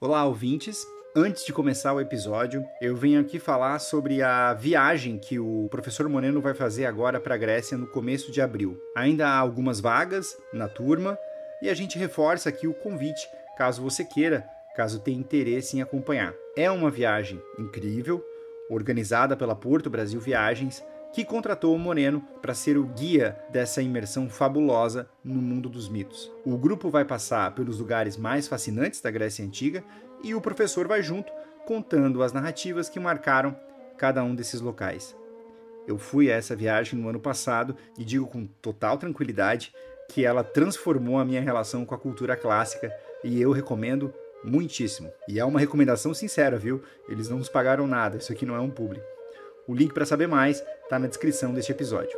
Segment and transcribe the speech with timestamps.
[0.00, 0.86] Olá, ouvintes.
[1.12, 6.08] Antes de começar o episódio, eu venho aqui falar sobre a viagem que o professor
[6.08, 8.80] Moreno vai fazer agora para a Grécia no começo de abril.
[8.96, 11.18] Ainda há algumas vagas na turma
[11.60, 16.32] e a gente reforça aqui o convite, caso você queira, caso tenha interesse em acompanhar.
[16.56, 18.24] É uma viagem incrível,
[18.70, 20.80] organizada pela Porto Brasil Viagens,
[21.12, 26.30] que contratou o Moreno para ser o guia dessa imersão fabulosa no mundo dos mitos.
[26.44, 29.82] O grupo vai passar pelos lugares mais fascinantes da Grécia Antiga
[30.22, 31.32] e o professor vai junto
[31.66, 33.56] contando as narrativas que marcaram
[33.96, 35.16] cada um desses locais.
[35.86, 39.72] Eu fui a essa viagem no ano passado e digo com total tranquilidade
[40.08, 44.12] que ela transformou a minha relação com a cultura clássica e eu recomendo
[44.44, 45.10] muitíssimo.
[45.28, 46.82] E é uma recomendação sincera, viu?
[47.08, 49.02] Eles não nos pagaram nada, isso aqui não é um publi.
[49.66, 52.16] O link para saber mais está na descrição deste episódio.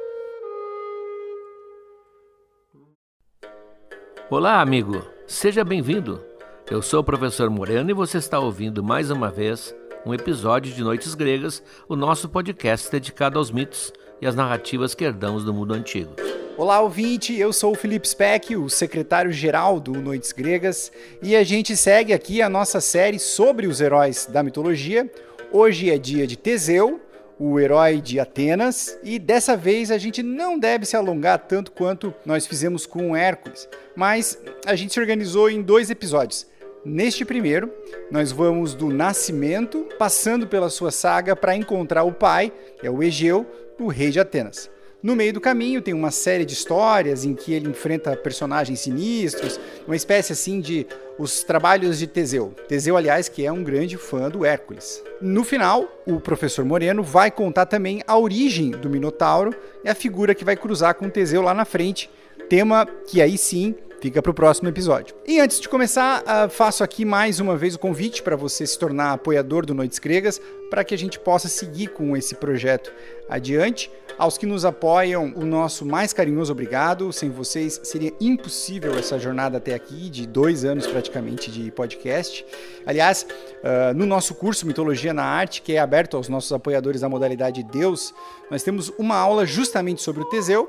[4.30, 5.04] Olá, amigo.
[5.26, 6.24] Seja bem-vindo.
[6.70, 9.74] Eu sou o professor Moreno e você está ouvindo mais uma vez
[10.06, 15.04] um episódio de Noites Gregas, o nosso podcast dedicado aos mitos e às narrativas que
[15.04, 16.14] herdamos do mundo antigo.
[16.56, 21.76] Olá, ouvinte, eu sou o Felipe Speck, o secretário-geral do Noites Gregas, e a gente
[21.76, 25.10] segue aqui a nossa série sobre os heróis da mitologia.
[25.50, 27.00] Hoje é dia de Teseu,
[27.42, 32.12] o herói de Atenas, e dessa vez a gente não deve se alongar tanto quanto
[32.26, 33.66] nós fizemos com Hércules,
[33.96, 36.46] mas a gente se organizou em dois episódios.
[36.84, 37.72] Neste primeiro,
[38.10, 43.02] nós vamos do nascimento, passando pela sua saga para encontrar o pai, que é o
[43.02, 43.46] Egeu,
[43.78, 44.70] o rei de Atenas.
[45.02, 49.58] No meio do caminho tem uma série de histórias em que ele enfrenta personagens sinistros,
[49.86, 50.86] uma espécie assim de
[51.18, 52.54] os trabalhos de Teseu.
[52.68, 55.02] Teseu, aliás, que é um grande fã do Hércules.
[55.20, 60.34] No final, o professor Moreno vai contar também a origem do Minotauro e a figura
[60.34, 62.10] que vai cruzar com Teseu lá na frente,
[62.48, 65.14] tema que aí sim Fica para o próximo episódio.
[65.26, 68.78] E antes de começar, uh, faço aqui mais uma vez o convite para você se
[68.78, 70.40] tornar apoiador do Noites Gregas,
[70.70, 72.90] para que a gente possa seguir com esse projeto
[73.28, 73.90] adiante.
[74.20, 77.10] Aos que nos apoiam, o nosso mais carinhoso obrigado.
[77.10, 82.44] Sem vocês seria impossível essa jornada até aqui, de dois anos praticamente de podcast.
[82.84, 83.26] Aliás,
[83.64, 87.62] uh, no nosso curso Mitologia na Arte, que é aberto aos nossos apoiadores da modalidade
[87.62, 88.12] Deus,
[88.50, 90.68] nós temos uma aula justamente sobre o Teseu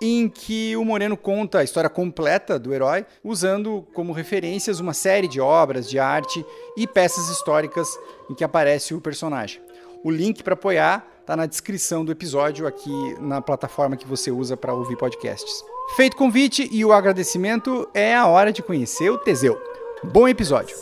[0.00, 5.26] em que o Moreno conta a história completa do herói, usando como referências uma série
[5.26, 6.46] de obras de arte
[6.76, 7.88] e peças históricas
[8.30, 9.60] em que aparece o personagem.
[10.04, 14.58] O link para apoiar está na descrição do episódio aqui na plataforma que você usa
[14.58, 15.64] para ouvir podcasts.
[15.96, 19.58] Feito o convite e o agradecimento, é a hora de conhecer o Teseu.
[20.04, 20.76] Bom episódio!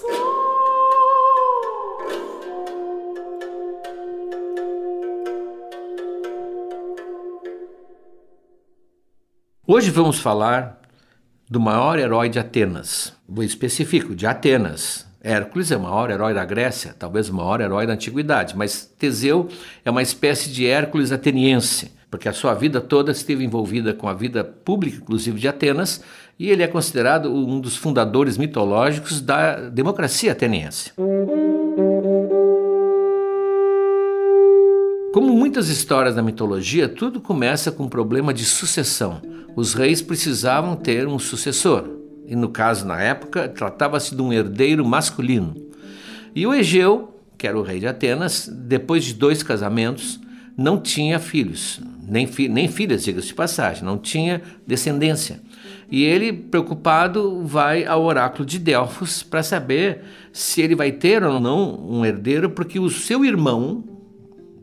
[9.65, 10.83] Hoje vamos falar
[11.49, 15.07] do maior herói de Atenas, vou específico, de Atenas.
[15.23, 19.49] Hércules é o maior herói da Grécia, talvez o maior herói da antiguidade, mas Teseu
[19.85, 24.15] é uma espécie de Hércules ateniense, porque a sua vida toda esteve envolvida com a
[24.15, 26.03] vida pública, inclusive de Atenas,
[26.37, 30.93] e ele é considerado um dos fundadores mitológicos da democracia ateniense.
[35.13, 39.23] Como muitas histórias da mitologia, tudo começa com um problema de sucessão.
[39.55, 42.02] Os reis precisavam ter um sucessor,
[42.33, 45.55] e no caso, na época, tratava-se de um herdeiro masculino.
[46.35, 50.19] E o Egeu, que era o rei de Atenas, depois de dois casamentos,
[50.57, 51.79] não tinha filhos,
[52.09, 55.43] nem, fi nem filhas, diga-se de passagem, não tinha descendência.
[55.91, 60.01] E ele, preocupado, vai ao oráculo de Delfos para saber
[60.33, 63.85] se ele vai ter ou não um herdeiro, porque o seu irmão,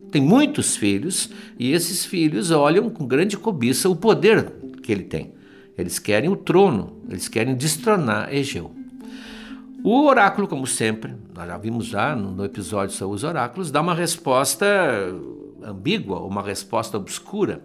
[0.09, 4.51] tem muitos filhos e esses filhos olham com grande cobiça o poder
[4.81, 5.33] que ele tem.
[5.77, 8.73] Eles querem o trono, eles querem destronar Egeu.
[9.83, 13.93] O oráculo, como sempre, nós já vimos já no episódio sobre os oráculos, dá uma
[13.93, 14.65] resposta
[15.63, 17.63] ambígua, uma resposta obscura.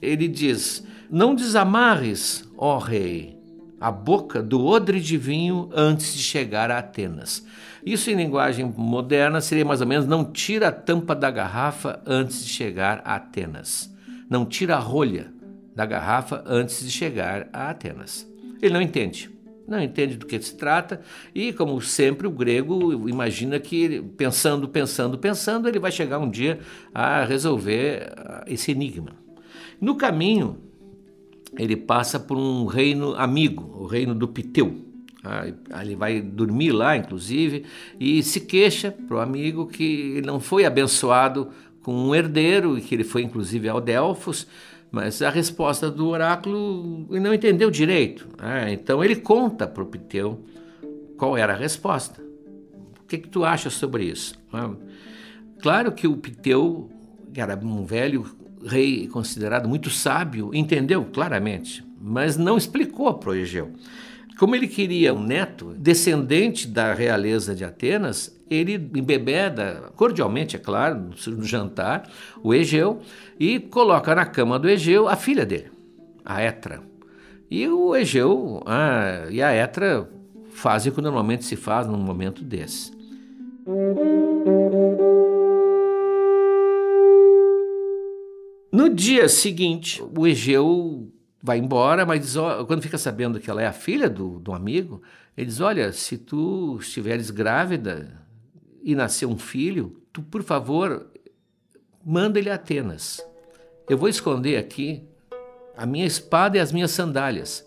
[0.00, 3.38] Ele diz: Não desamarres, ó rei,
[3.80, 7.46] a boca do odre de vinho antes de chegar a Atenas.
[7.84, 12.44] Isso em linguagem moderna seria mais ou menos: não tira a tampa da garrafa antes
[12.44, 13.92] de chegar a Atenas.
[14.28, 15.32] Não tira a rolha
[15.76, 18.31] da garrafa antes de chegar a Atenas.
[18.62, 19.28] Ele não entende.
[19.66, 21.00] Não entende do que se trata
[21.34, 26.60] e, como sempre, o grego imagina que, pensando, pensando, pensando, ele vai chegar um dia
[26.94, 29.10] a resolver ah, esse enigma.
[29.80, 30.58] No caminho,
[31.56, 34.84] ele passa por um reino amigo, o reino do Piteu.
[35.24, 35.46] Ah,
[35.80, 37.64] ele vai dormir lá, inclusive,
[38.00, 41.50] e se queixa para o amigo que não foi abençoado
[41.82, 44.46] com um herdeiro e que ele foi, inclusive, ao Delfos,
[44.92, 48.28] mas a resposta do oráculo não entendeu direito.
[48.38, 50.44] Ah, então ele conta para o Piteu
[51.16, 52.22] qual era a resposta.
[53.08, 54.34] que, que tu acha sobre isso?
[55.62, 56.90] Claro que o Piteu,
[57.32, 58.26] que era um velho
[58.64, 63.72] rei considerado muito sábio, entendeu claramente, mas não explicou para o Egeu.
[64.38, 71.10] Como ele queria um neto, descendente da realeza de Atenas, ele embebeda, cordialmente, é claro,
[71.26, 72.10] no jantar,
[72.42, 73.00] o Egeu,
[73.38, 75.70] e coloca na cama do Egeu a filha dele,
[76.24, 76.82] a Etra.
[77.50, 80.08] E o Egeu ah, e a Etra
[80.50, 82.92] fazem o que normalmente se faz num momento desse.
[88.72, 91.11] No dia seguinte, o Egeu
[91.42, 94.52] vai embora, mas diz, ó, quando fica sabendo que ela é a filha do, do
[94.52, 95.02] amigo,
[95.36, 98.22] ele diz: Olha, se tu estiveres grávida
[98.82, 101.06] e nascer um filho, tu, por favor,
[102.04, 103.24] manda ele a Atenas.
[103.88, 105.08] Eu vou esconder aqui
[105.76, 107.66] a minha espada e as minhas sandálias.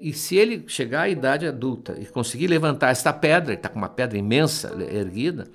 [0.00, 3.88] E se ele chegar à idade adulta e conseguir levantar esta pedra, está com uma
[3.88, 5.48] pedra imensa erguida,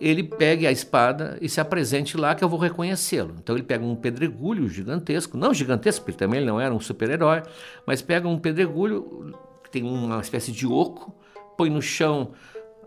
[0.00, 3.34] ele pegue a espada e se apresente lá que eu vou reconhecê-lo.
[3.42, 7.42] Então ele pega um pedregulho gigantesco, não gigantesco, porque também ele não era um super-herói,
[7.86, 9.34] mas pega um pedregulho
[9.64, 11.14] que tem uma espécie de oco,
[11.56, 12.32] põe no chão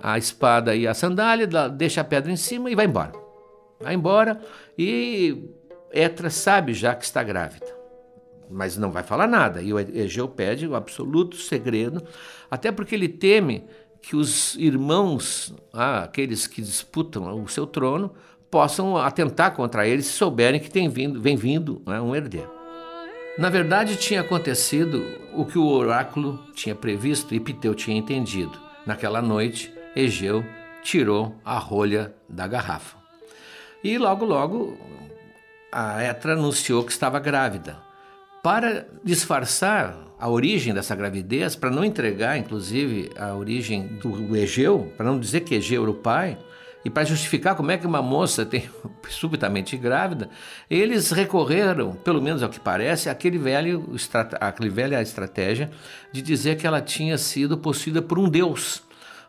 [0.01, 3.11] a espada e a sandália, deixa a pedra em cima e vai embora.
[3.79, 4.39] Vai embora
[4.77, 5.49] e
[5.91, 7.81] Etra sabe já que está grávida
[8.51, 9.61] mas não vai falar nada.
[9.61, 12.03] E o Egeu pede o absoluto segredo,
[12.49, 13.63] até porque ele teme
[14.01, 18.13] que os irmãos, ah, aqueles que disputam o seu trono,
[18.50, 22.51] possam atentar contra ele se souberem que tem vindo, vem vindo né, um herdeiro.
[23.38, 25.03] Na verdade, tinha acontecido
[25.33, 28.59] o que o oráculo tinha previsto e Piteu tinha entendido.
[28.86, 30.44] Naquela noite, Egeu
[30.83, 32.97] tirou a rolha da garrafa.
[33.83, 34.77] E logo, logo,
[35.71, 37.77] a Etra anunciou que estava grávida.
[38.44, 45.07] Para disfarçar a origem dessa gravidez, para não entregar, inclusive, a origem do Egeu, para
[45.07, 46.38] não dizer que Egeu era o pai,
[46.85, 48.69] e para justificar como é que uma moça tem
[49.09, 50.29] subitamente grávida,
[50.69, 53.95] eles recorreram, pelo menos ao que parece, àquele velho,
[54.39, 55.71] àquele velha estratégia
[56.12, 58.83] de dizer que ela tinha sido possuída por um deus.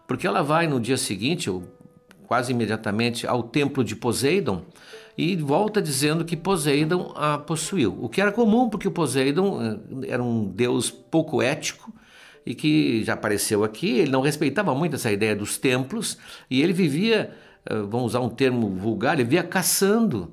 [0.07, 1.63] Porque ela vai no dia seguinte, ou
[2.27, 4.63] quase imediatamente, ao templo de Poseidon,
[5.17, 7.97] e volta dizendo que Poseidon a possuiu.
[8.01, 11.93] O que era comum, porque o Poseidon eh, era um deus pouco ético
[12.45, 13.99] e que já apareceu aqui.
[13.99, 16.19] Ele não respeitava muito essa ideia dos templos
[16.51, 17.31] e ele vivia,
[17.67, 20.33] eh, vamos usar um termo vulgar, ele vivia caçando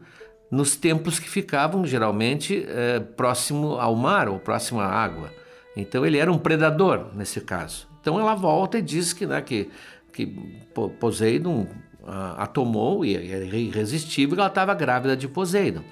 [0.49, 5.31] nos templos que ficavam geralmente é, próximo ao mar ou próximo à água.
[5.75, 7.87] Então ele era um predador nesse caso.
[8.01, 9.69] Então ela volta e diz que, né, que,
[10.11, 10.25] que
[10.99, 11.67] Poseidon
[12.09, 15.83] a, tomou e era irresistível, ela estava grávida de Poseidon.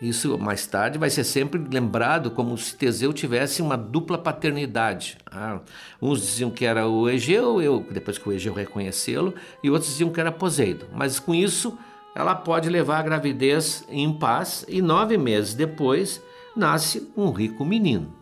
[0.00, 5.18] Isso mais tarde vai ser sempre lembrado como se Teseu tivesse uma dupla paternidade.
[5.30, 5.58] Ah,
[6.00, 10.10] uns diziam que era o Egeu, eu, depois que o Egeu reconhecê-lo, e outros diziam
[10.10, 10.86] que era Poseidon.
[10.94, 11.76] Mas com isso,
[12.14, 16.22] ela pode levar a gravidez em paz e nove meses depois
[16.54, 18.12] nasce um rico menino,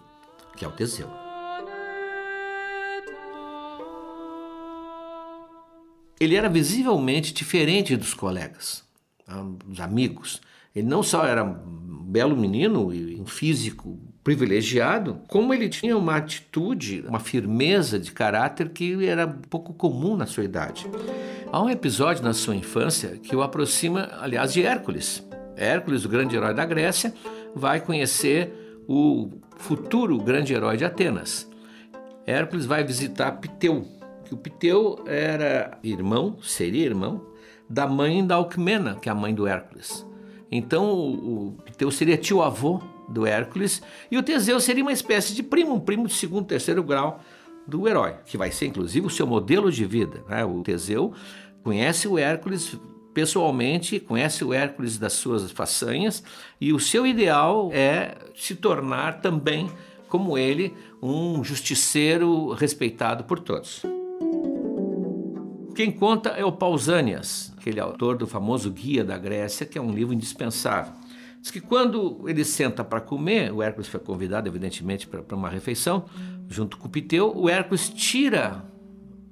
[0.57, 1.26] que é o Teseu.
[6.19, 8.85] Ele era visivelmente diferente dos colegas,
[9.25, 9.45] tá?
[9.65, 10.41] dos amigos.
[10.75, 16.17] Ele não só era um belo menino e um físico privilegiado, como ele tinha uma
[16.17, 20.87] atitude, uma firmeza de caráter que era pouco comum na sua idade.
[21.53, 25.25] Há um episódio na sua infância que o aproxima, aliás, de Hércules.
[25.57, 27.15] Hércules, o grande herói da Grécia,
[27.55, 31.49] vai conhecer o futuro grande herói de Atenas.
[32.27, 33.87] Hércules vai visitar Piteu,
[34.27, 37.27] que o Piteu era irmão, seria irmão,
[37.69, 40.07] da mãe da Alcmena, que é a mãe do Hércules.
[40.51, 45.75] Então o Piteu seria tio-avô do Hércules e o Teseu seria uma espécie de primo,
[45.75, 47.21] um primo de segundo, terceiro grau
[47.67, 50.23] do herói, que vai ser inclusive o seu modelo de vida.
[50.29, 50.45] Né?
[50.45, 51.13] O Teseu
[51.63, 52.79] conhece o Hércules
[53.13, 56.23] pessoalmente, conhece o Hércules das suas façanhas
[56.61, 59.71] e o seu ideal é se tornar também,
[60.09, 63.83] como ele, um justiceiro respeitado por todos.
[65.77, 69.93] Quem conta é o Pausanias, aquele autor do famoso Guia da Grécia, que é um
[69.93, 70.91] livro indispensável.
[71.39, 76.07] Diz que quando ele senta para comer, o Hércules foi convidado, evidentemente, para uma refeição,
[76.49, 78.65] junto com o Piteu, o Hércules tira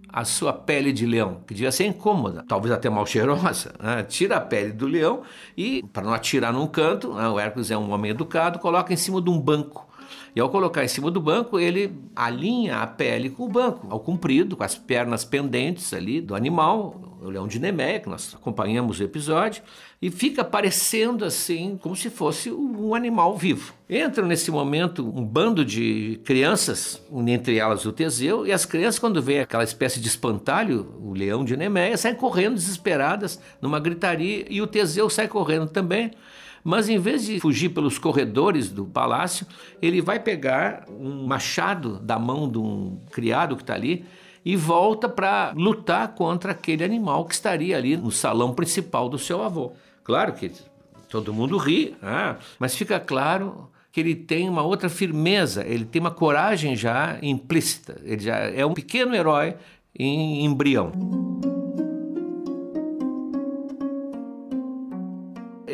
[0.06, 4.02] a sua pele de leão, que devia ser incômoda, talvez até mal cheirosa, né?
[4.02, 5.22] tira a pele do leão
[5.56, 7.26] e, para não atirar num canto, né?
[7.26, 9.88] o Hércules é um homem educado, coloca em cima de um banco.
[10.34, 14.00] E ao colocar em cima do banco, ele alinha a pele com o banco, ao
[14.00, 19.00] comprido, com as pernas pendentes ali do animal, o leão de Nemeia, que nós acompanhamos
[19.00, 19.62] o episódio,
[20.00, 23.72] e fica parecendo assim, como se fosse um animal vivo.
[23.88, 29.22] Entra nesse momento um bando de crianças, entre elas o Teseu, e as crianças, quando
[29.22, 34.60] vê aquela espécie de espantalho, o leão de Nemeia, saem correndo desesperadas, numa gritaria, e
[34.60, 36.10] o Teseu sai correndo também.
[36.64, 39.46] Mas em vez de fugir pelos corredores do palácio,
[39.82, 44.06] ele vai pegar um machado da mão de um criado que está ali
[44.42, 49.42] e volta para lutar contra aquele animal que estaria ali no salão principal do seu
[49.42, 49.72] avô.
[50.02, 50.50] Claro que
[51.10, 56.00] todo mundo ri, ah, mas fica claro que ele tem uma outra firmeza, ele tem
[56.00, 59.54] uma coragem já implícita, ele já é um pequeno herói
[59.96, 60.92] em embrião.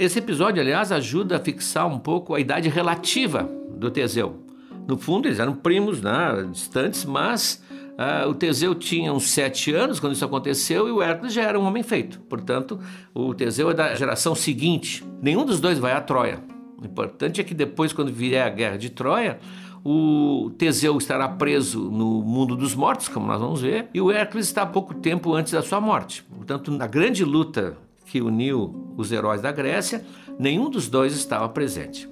[0.00, 3.42] Esse episódio, aliás, ajuda a fixar um pouco a idade relativa
[3.76, 4.42] do Teseu.
[4.88, 7.62] No fundo, eles eram primos, né, distantes, mas
[7.98, 11.60] uh, o Teseu tinha uns sete anos quando isso aconteceu e o Hércules já era
[11.60, 12.18] um homem feito.
[12.20, 12.80] Portanto,
[13.12, 15.04] o Teseu é da geração seguinte.
[15.20, 16.42] Nenhum dos dois vai a Troia.
[16.80, 19.38] O importante é que depois, quando vier a guerra de Troia,
[19.84, 24.46] o Teseu estará preso no mundo dos mortos, como nós vamos ver, e o Hércules
[24.46, 26.22] está pouco tempo antes da sua morte.
[26.22, 27.76] Portanto, na grande luta
[28.10, 30.04] que uniu os heróis da Grécia,
[30.36, 32.08] nenhum dos dois estava presente.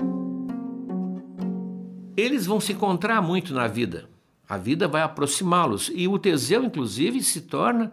[2.17, 4.09] Eles vão se encontrar muito na vida.
[4.49, 7.91] A vida vai aproximá-los e o Teseu, inclusive, se torna,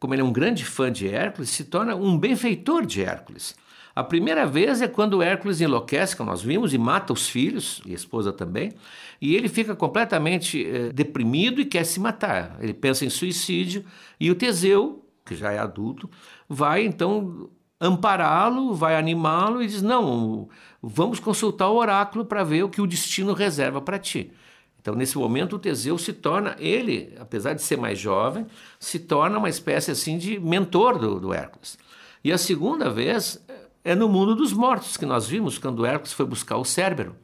[0.00, 3.54] como ele é um grande fã de Hércules, se torna um benfeitor de Hércules.
[3.94, 7.92] A primeira vez é quando Hércules enlouquece, como nós vimos, e mata os filhos, e
[7.92, 8.72] a esposa também,
[9.20, 12.56] e ele fica completamente eh, deprimido e quer se matar.
[12.60, 13.84] Ele pensa em suicídio,
[14.18, 16.08] e o Teseu, que já é adulto,
[16.48, 17.50] vai então
[17.80, 20.48] ampará-lo, vai animá-lo e diz: Não,
[20.82, 24.32] vamos consultar o oráculo para ver o que o destino reserva para ti.
[24.80, 28.46] Então, nesse momento, o Teseu se torna, ele, apesar de ser mais jovem,
[28.78, 31.78] se torna uma espécie assim de mentor do, do Hércules.
[32.22, 33.42] E a segunda vez
[33.82, 37.16] é no mundo dos mortos, que nós vimos quando Hércules foi buscar o cérebro.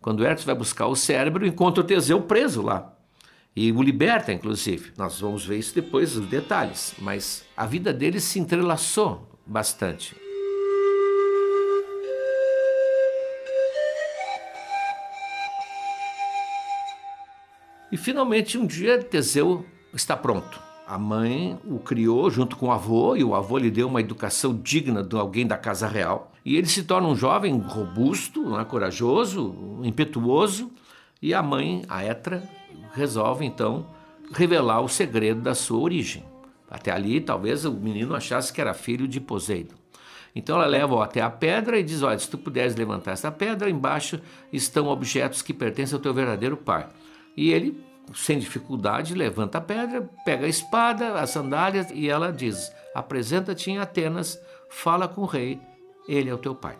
[0.00, 2.96] Quando Hércules vai buscar o cérebro, encontra o Teseu preso lá
[3.54, 4.92] e o liberta, inclusive.
[4.96, 10.14] Nós vamos ver isso depois, os detalhes, mas a vida dele se entrelaçou bastante.
[17.92, 20.60] E finalmente um dia Teseu está pronto.
[20.86, 24.54] A mãe o criou junto com o avô e o avô lhe deu uma educação
[24.54, 26.32] digna de alguém da casa real.
[26.44, 30.70] E ele se torna um jovem robusto, né, corajoso, impetuoso.
[31.22, 32.42] E a mãe, a Etra,
[32.94, 33.86] resolve então
[34.32, 36.24] revelar o segredo da sua origem.
[36.70, 39.74] Até ali, talvez o menino achasse que era filho de Poseidon.
[40.34, 43.68] Então ela leva até a pedra e diz: Olha, se tu puderes levantar essa pedra,
[43.68, 44.20] embaixo
[44.52, 46.88] estão objetos que pertencem ao teu verdadeiro pai.
[47.36, 47.84] E ele,
[48.14, 53.78] sem dificuldade, levanta a pedra, pega a espada, as sandálias e ela diz: Apresenta-te em
[53.78, 55.60] Atenas, fala com o rei,
[56.08, 56.78] ele é o teu pai.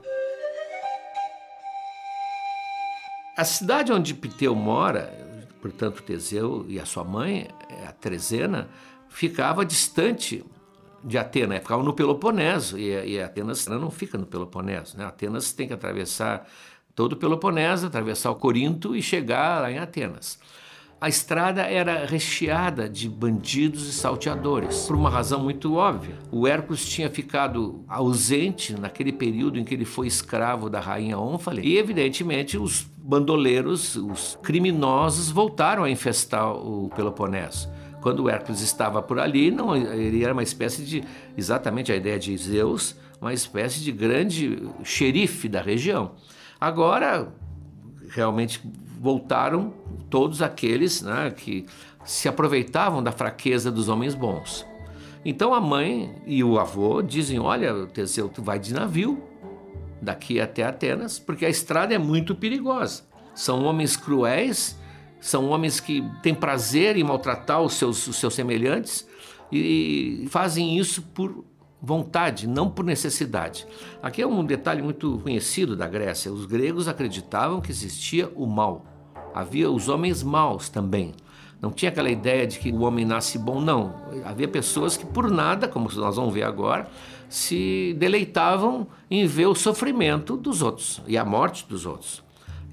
[3.41, 5.19] A cidade onde Piteu mora
[5.63, 8.69] portanto, Teseu e a sua mãe, é, a Trezena,
[9.09, 10.45] ficava distante
[11.03, 11.61] de Atenas, né?
[11.61, 14.99] ficava no Peloponeso, e, e Atenas não fica no Peloponeso.
[14.99, 15.07] Né?
[15.07, 16.47] Atenas tem que atravessar
[16.95, 20.39] todo o Peloponeso, atravessar o Corinto e chegar lá em Atenas.
[21.01, 26.19] A estrada era recheada de bandidos e salteadores, por uma razão muito óbvia.
[26.31, 31.67] O Hércules tinha ficado ausente naquele período em que ele foi escravo da rainha Ônfale,
[31.67, 37.69] e evidentemente os bandoleiros, os criminosos voltaram a infestar o Peloponeso.
[38.01, 41.03] Quando Hércules estava por ali, não, ele era uma espécie de,
[41.37, 46.13] exatamente a ideia de Zeus, uma espécie de grande xerife da região.
[46.61, 47.35] Agora,
[48.11, 48.63] realmente
[49.01, 49.75] voltaram
[50.09, 51.67] todos aqueles né, que
[52.05, 54.65] se aproveitavam da fraqueza dos homens bons.
[55.25, 59.30] Então a mãe e o avô dizem: Olha, Teseu, tu vai de navio
[60.01, 63.05] daqui até Atenas, porque a estrada é muito perigosa.
[63.35, 64.79] São homens cruéis,
[65.21, 69.07] são homens que têm prazer em maltratar os seus, os seus semelhantes
[69.53, 71.45] e fazem isso por
[71.83, 73.67] vontade, não por necessidade.
[74.03, 76.33] Aqui é um detalhe muito conhecido da Grécia.
[76.33, 78.85] Os gregos acreditavam que existia o mal.
[79.35, 81.15] Havia os homens maus também.
[81.61, 83.95] Não tinha aquela ideia de que o homem nasce bom, não.
[84.25, 86.89] Havia pessoas que, por nada, como nós vamos ver agora,
[87.31, 92.23] se deleitavam em ver o sofrimento dos outros e a morte dos outros.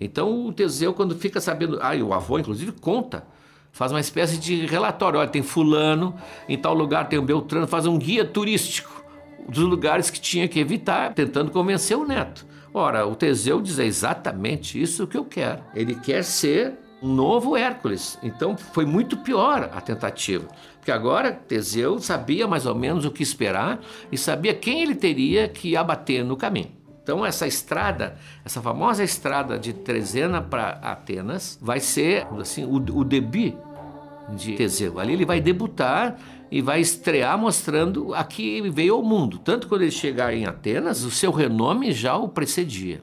[0.01, 3.25] Então o Teseu, quando fica sabendo, ah, o avô inclusive conta,
[3.71, 6.15] faz uma espécie de relatório: olha, tem Fulano,
[6.49, 9.05] em tal lugar tem o Beltrano, faz um guia turístico
[9.47, 12.45] dos lugares que tinha que evitar, tentando convencer o neto.
[12.73, 15.63] Ora, o Teseu diz exatamente isso que eu quero.
[15.73, 18.17] Ele quer ser um novo Hércules.
[18.23, 20.47] Então foi muito pior a tentativa.
[20.77, 23.79] Porque agora Teseu sabia mais ou menos o que esperar
[24.11, 26.71] e sabia quem ele teria que abater no caminho.
[27.03, 33.03] Então essa estrada, essa famosa estrada de Trezena para Atenas, vai ser assim o, o
[33.03, 33.55] debut
[34.29, 34.99] de Teseu.
[34.99, 36.17] Ali ele vai debutar
[36.51, 39.37] e vai estrear mostrando a que veio ao mundo.
[39.37, 43.01] Tanto quando ele chegar em Atenas, o seu renome já o precedia.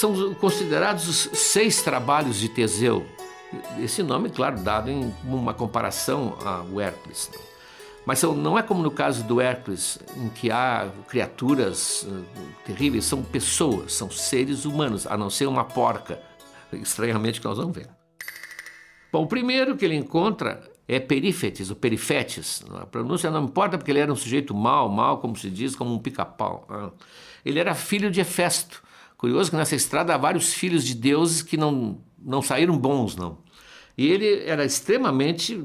[0.00, 3.04] São considerados os seis trabalhos de Teseu.
[3.78, 7.30] Esse nome, claro, dado em uma comparação ao Hércules.
[8.06, 12.24] Mas não é como no caso do Hércules, em que há criaturas uh,
[12.64, 16.18] terríveis, são pessoas, são seres humanos, a não ser uma porca,
[16.72, 17.90] estranhamente que nós vamos ver.
[19.12, 22.64] Bom, o primeiro que ele encontra é Perífetes, ou Perifetes.
[22.80, 25.92] A pronúncia não importa porque ele era um sujeito mau, mau, como se diz, como
[25.92, 26.66] um pica-pau.
[26.70, 26.90] Né?
[27.44, 28.88] Ele era filho de Hefesto.
[29.20, 33.36] Curioso que nessa estrada há vários filhos de deuses que não, não saíram bons, não.
[33.94, 35.62] E ele era extremamente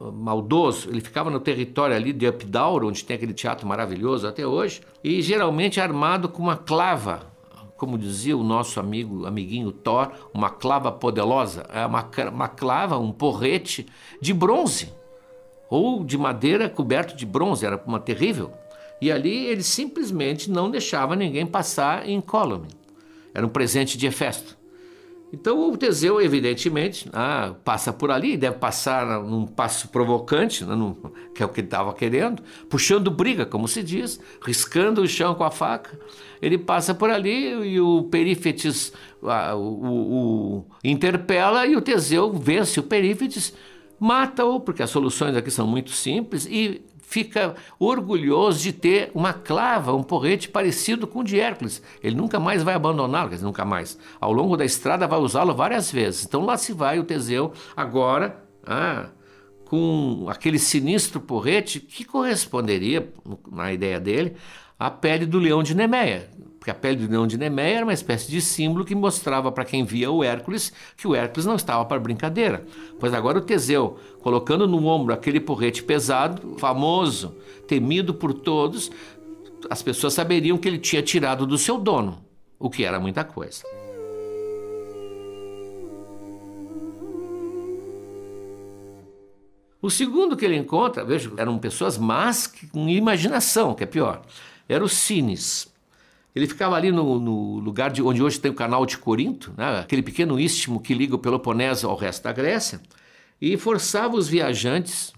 [0.00, 4.80] maldoso, ele ficava no território ali de Epidauro, onde tem aquele teatro maravilhoso até hoje,
[5.04, 7.30] e geralmente armado com uma clava,
[7.76, 13.12] como dizia o nosso amigo, amiguinho Thor, uma clava poderosa, é uma, uma clava, um
[13.12, 13.84] porrete
[14.22, 14.90] de bronze,
[15.68, 18.52] ou de madeira coberto de bronze, era uma terrível.
[19.02, 22.68] E ali ele simplesmente não deixava ninguém passar em incólume.
[23.36, 24.56] Era um presente de Hefesto.
[25.30, 30.94] Então o Teseu, evidentemente, ah, passa por ali, deve passar num passo provocante, né, num,
[31.34, 35.34] que é o que ele estava querendo, puxando briga, como se diz, riscando o chão
[35.34, 36.00] com a faca.
[36.40, 42.32] Ele passa por ali e o Perífetes ah, o, o, o interpela e o Teseu
[42.32, 43.52] vence o Perífetes,
[44.00, 49.94] mata-o, porque as soluções aqui são muito simples, e fica orgulhoso de ter uma clava,
[49.94, 51.80] um porrete parecido com o de Hércules.
[52.02, 53.96] Ele nunca mais vai abandoná-lo, nunca mais.
[54.20, 56.24] Ao longo da estrada vai usá-lo várias vezes.
[56.24, 59.08] Então lá se vai o Teseu, agora, ah,
[59.66, 63.12] com aquele sinistro porrete que corresponderia,
[63.50, 64.36] na ideia dele,
[64.78, 66.28] à pele do leão de Nemeia.
[66.66, 69.64] Porque a pele do leão de Nemeia era uma espécie de símbolo que mostrava para
[69.64, 72.66] quem via o Hércules que o Hércules não estava para brincadeira.
[72.98, 77.36] Pois agora o Teseu, colocando no ombro aquele porrete pesado, famoso,
[77.68, 78.90] temido por todos,
[79.70, 82.20] as pessoas saberiam que ele tinha tirado do seu dono,
[82.58, 83.62] o que era muita coisa.
[89.80, 94.22] O segundo que ele encontra, veja, eram pessoas más com imaginação, que é pior.
[94.68, 95.75] Era o Cines.
[96.36, 99.80] Ele ficava ali no, no, lugar de onde hoje tem o canal de Corinto, né?
[99.80, 102.78] aquele pequeno istmo que liga o Peloponeso ao resto da Grécia,
[103.40, 105.14] e forçava os viajantes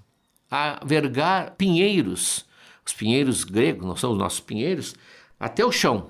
[0.49, 2.47] a vergar pinheiros,
[2.87, 4.95] os pinheiros gregos, não são os nossos pinheiros,
[5.41, 6.09] até o chão.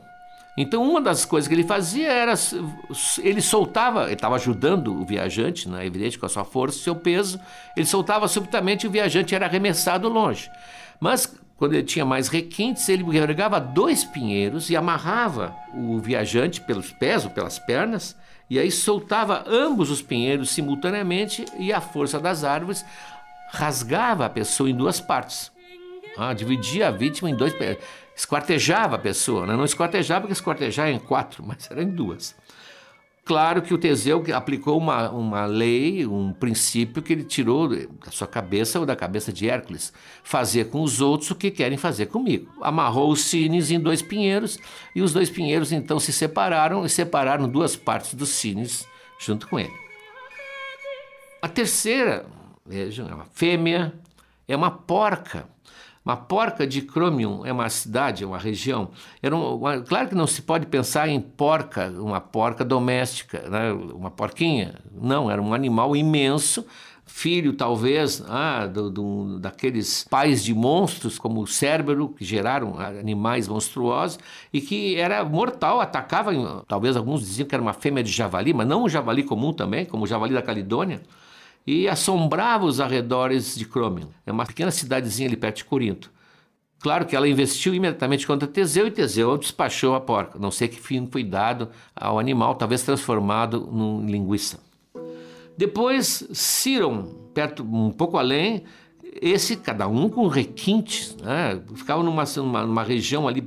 [0.58, 2.34] Então, uma das coisas que ele fazia era.
[3.22, 7.40] Ele soltava, ele estava ajudando o viajante, né, evidente, com a sua força, seu peso,
[7.74, 10.50] ele soltava subitamente e o viajante era arremessado longe.
[11.00, 16.92] Mas quando ele tinha mais requintes, ele carregava dois pinheiros e amarrava o viajante pelos
[16.92, 18.16] pés ou pelas pernas,
[18.48, 22.84] e aí soltava ambos os pinheiros simultaneamente e a força das árvores
[23.50, 25.50] rasgava a pessoa em duas partes.
[26.16, 27.52] Ah, dividia a vítima em dois,
[28.14, 29.56] esquartejava a pessoa, né?
[29.56, 32.36] não esquartejava porque esquartejar é em quatro, mas era em duas.
[33.28, 38.26] Claro que o Teseu aplicou uma, uma lei, um princípio que ele tirou da sua
[38.26, 39.92] cabeça ou da cabeça de Hércules.
[40.24, 42.50] Fazer com os outros o que querem fazer comigo.
[42.62, 44.58] Amarrou os cines em dois pinheiros
[44.96, 48.88] e os dois pinheiros então se separaram e separaram duas partes dos cines
[49.18, 49.76] junto com ele.
[51.42, 52.24] A terceira,
[52.64, 53.92] vejam, é uma fêmea,
[54.48, 55.46] é uma porca.
[56.16, 58.90] Porca de Chromium é uma cidade, é uma região.
[59.22, 63.72] Era uma, claro que não se pode pensar em porca, uma porca doméstica, né?
[63.72, 64.76] uma porquinha.
[64.90, 66.64] Não, era um animal imenso,
[67.04, 73.48] filho talvez ah, do, do, daqueles pais de monstros como o Cérbero, que geraram animais
[73.48, 74.18] monstruosos
[74.52, 76.32] e que era mortal, atacava,
[76.68, 79.84] talvez alguns diziam que era uma fêmea de javali, mas não um javali comum também,
[79.84, 81.02] como o javali da Calidônia
[81.68, 84.06] e assombrava os arredores de Cromion.
[84.24, 86.10] É uma pequena cidadezinha ali perto de Corinto.
[86.80, 90.38] Claro que ela investiu imediatamente contra Teseu e Teseu despachou a porca.
[90.38, 94.58] Não sei que fim foi dado ao animal, talvez transformado em linguiça.
[95.58, 97.02] Depois, Ciron,
[97.34, 98.64] perto, um pouco além,
[99.20, 101.60] esse, cada um com requintes, né?
[101.74, 103.46] ficava numa, numa, numa, região ali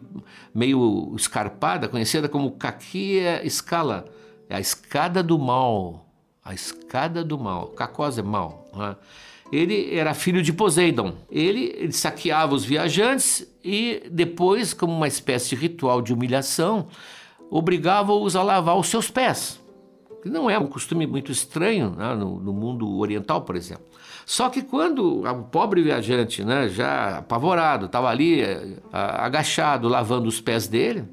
[0.53, 4.05] meio escarpada, conhecida como Caquia Escala,
[4.47, 6.10] é a escada do mal
[6.43, 7.67] a escada do mal.
[7.67, 8.65] Cacós é mal.
[8.75, 8.95] Né?
[9.51, 11.13] ele era filho de Poseidon.
[11.29, 16.87] Ele, ele saqueava os viajantes e depois, como uma espécie de ritual de humilhação,
[17.49, 19.59] obrigava-os a lavar os seus pés.
[20.23, 23.83] Que não é um costume muito estranho né, no, no, mundo oriental, por exemplo.
[24.25, 30.39] Só que quando o pobre viajante, né, já apavorado, estava ali eh, agachado lavando os
[30.39, 31.05] pés dele,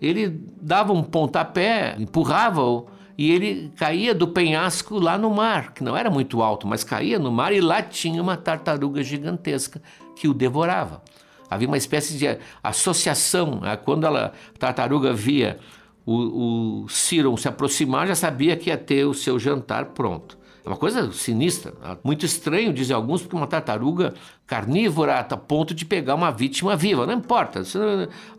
[0.00, 5.96] ele dava um pontapé, empurrava-o e ele caía do penhasco lá no mar, que não
[5.96, 9.80] era muito alto, mas caía no mar e lá tinha uma tartaruga gigantesca
[10.14, 11.02] que o devorava.
[11.48, 13.60] Havia uma espécie de associação.
[13.60, 13.76] Né?
[13.76, 15.58] Quando a tartaruga via
[16.04, 20.36] o, o Ciron se aproximar, já sabia que ia ter o seu jantar pronto.
[20.64, 21.96] É uma coisa sinistra, né?
[22.02, 24.14] muito estranho, dizem alguns, porque uma tartaruga
[24.46, 27.06] carnívora a ponto de pegar uma vítima viva.
[27.06, 27.62] Não importa.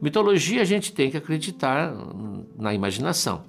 [0.01, 1.93] Mitologia a gente tem que acreditar
[2.57, 3.43] na imaginação.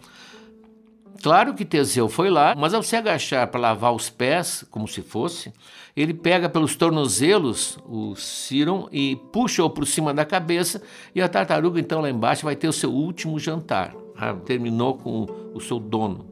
[1.23, 5.03] Claro que Teseu foi lá, mas ao se agachar para lavar os pés, como se
[5.03, 5.53] fosse,
[5.97, 10.81] ele pega pelos tornozelos o Ciron e puxa-o por cima da cabeça,
[11.15, 13.95] e a tartaruga, então, lá embaixo, vai ter o seu último jantar.
[14.17, 16.27] Ah, terminou com o seu dono.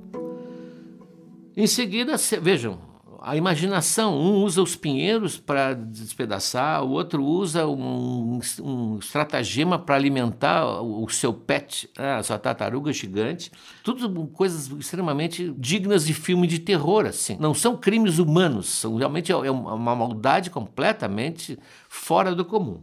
[1.56, 2.78] Em seguida, vejam,
[3.26, 4.16] a imaginação.
[4.16, 11.08] Um usa os pinheiros para despedaçar, o outro usa um, um estratagema para alimentar o,
[11.08, 13.50] seu pet, né, a sua tartaruga gigante.
[13.82, 17.36] Tudo coisas extremamente dignas de filme de terror, assim.
[17.40, 21.58] Não são crimes humanos, são realmente é uma maldade completamente
[21.88, 22.80] fora do comum.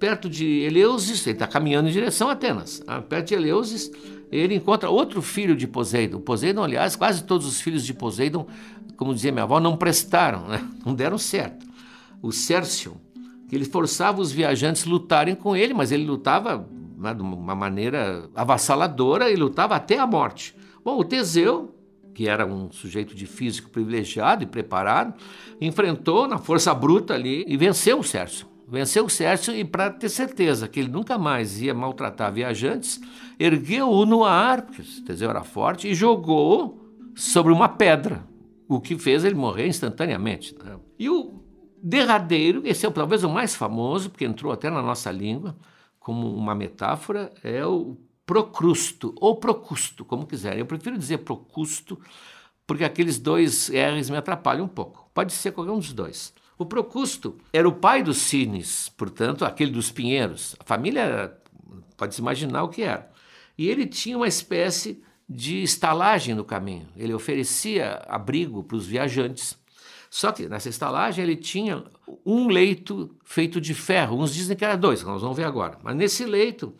[0.00, 2.82] Perto de Eleusis, ele está caminhando em direção a Atenas.
[2.86, 3.90] Ah, perto de Eleusis,
[4.32, 6.18] ele encontra outro filho de Poseidon.
[6.18, 8.46] Poseidon, aliás, quase todos os filhos de Poseidon,
[8.96, 10.66] como dizia minha avó, não prestaram, né?
[10.84, 11.66] não deram certo.
[12.20, 12.96] O Cércio,
[13.48, 17.54] que ele forçava os viajantes a lutarem com ele, mas ele lutava né, de uma
[17.54, 20.54] maneira avassaladora e lutava até a morte.
[20.84, 21.74] Bom, o Teseu,
[22.14, 25.14] que era um sujeito de físico privilegiado e preparado,
[25.60, 28.46] enfrentou na força bruta ali e venceu o Cércio.
[28.68, 33.00] Venceu o Sérgio e, para ter certeza que ele nunca mais ia maltratar viajantes,
[33.38, 36.80] ergueu-o no ar, porque o Teseu era forte, e jogou
[37.14, 38.24] sobre uma pedra,
[38.76, 40.54] o que fez ele morrer instantaneamente.
[40.58, 40.78] Né?
[40.98, 41.42] E o
[41.82, 45.56] derradeiro, esse é talvez o mais famoso, porque entrou até na nossa língua
[45.98, 50.60] como uma metáfora, é o Procrusto, ou Procusto, como quiserem.
[50.60, 51.98] Eu prefiro dizer Procusto,
[52.66, 55.10] porque aqueles dois R's me atrapalham um pouco.
[55.14, 56.32] Pode ser qualquer um dos dois.
[56.58, 60.56] O Procusto era o pai dos Cines, portanto, aquele dos Pinheiros.
[60.58, 61.36] A família
[61.96, 63.10] pode se imaginar o que era.
[63.56, 65.02] E ele tinha uma espécie
[65.32, 66.86] de estalagem no caminho.
[66.96, 69.58] Ele oferecia abrigo para os viajantes.
[70.10, 71.82] Só que nessa estalagem ele tinha
[72.24, 74.18] um leito feito de ferro.
[74.18, 75.78] Uns dizem que era dois, nós vamos ver agora.
[75.82, 76.74] Mas nesse leito,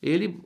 [0.00, 0.40] ele,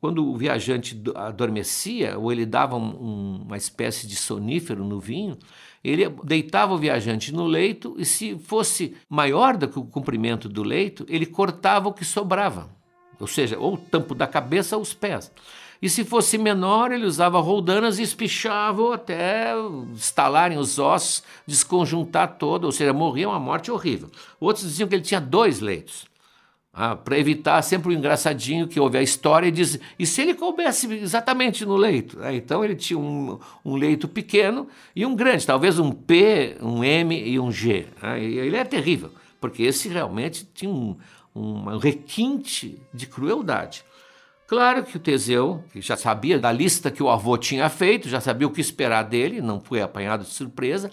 [0.00, 5.38] quando o viajante adormecia, ou ele dava um, uma espécie de sonífero no vinho,
[5.84, 10.62] ele deitava o viajante no leito e, se fosse maior do que o comprimento do
[10.62, 12.70] leito, ele cortava o que sobrava,
[13.20, 15.30] ou seja, ou o tampo da cabeça ou os pés.
[15.84, 19.52] E se fosse menor, ele usava roldanas e espichava até
[19.94, 24.10] estalarem os ossos, desconjuntar todo, ou seja, morria uma morte horrível.
[24.40, 26.06] Outros diziam que ele tinha dois leitos.
[26.72, 30.32] Ah, para evitar sempre o engraçadinho que houve a história e diz, e se ele
[30.32, 32.16] coubesse exatamente no leito?
[32.22, 34.66] Ah, então ele tinha um, um, leito pequeno
[34.96, 37.88] e um grande, talvez um P, um M e um G.
[38.00, 40.96] Ah, ele é terrível, porque esse realmente tinha um,
[41.34, 43.84] um requinte de crueldade.
[44.46, 48.20] Claro que o Teseu, que já sabia da lista que o avô tinha feito, já
[48.20, 50.90] sabia o que esperar dele, não foi apanhado de surpresa,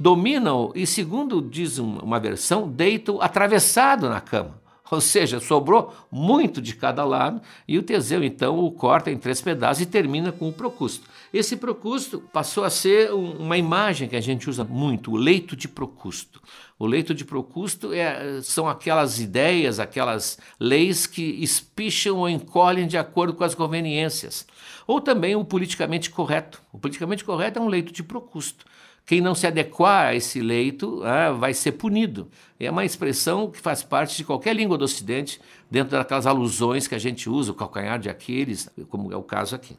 [0.00, 4.63] domina-o e, segundo diz uma versão, deita-o atravessado na cama.
[4.90, 9.40] Ou seja, sobrou muito de cada lado e o Teseu então o corta em três
[9.40, 11.08] pedaços e termina com o Procusto.
[11.32, 15.66] Esse Procusto passou a ser uma imagem que a gente usa muito, o leito de
[15.66, 16.40] Procusto.
[16.78, 22.98] O leito de Procusto é, são aquelas ideias, aquelas leis que espicham ou encolhem de
[22.98, 24.46] acordo com as conveniências.
[24.86, 26.60] Ou também o politicamente correto.
[26.72, 28.66] O politicamente correto é um leito de Procusto.
[29.06, 32.30] Quem não se adequar a esse leito ah, vai ser punido.
[32.58, 35.40] É uma expressão que faz parte de qualquer língua do Ocidente,
[35.70, 39.54] dentro daquelas alusões que a gente usa, o calcanhar de Aquiles, como é o caso
[39.54, 39.76] aqui.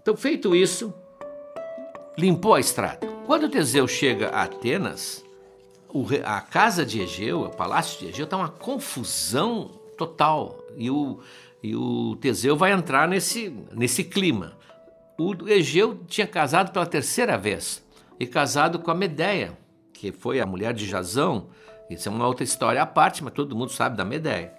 [0.00, 0.94] Então, feito isso,
[2.16, 3.06] limpou a estrada.
[3.26, 5.22] Quando Teseu chega a Atenas,
[6.24, 10.64] a casa de Egeu, o palácio de Egeu, está uma confusão total.
[10.76, 11.20] E o,
[11.62, 14.56] e o Teseu vai entrar nesse, nesse clima.
[15.18, 17.84] O Egeu tinha casado pela terceira vez
[18.18, 19.58] e casado com a Medeia,
[19.92, 21.48] que foi a mulher de Jazão.
[21.90, 24.52] Isso é uma outra história à parte, mas todo mundo sabe da Medeia.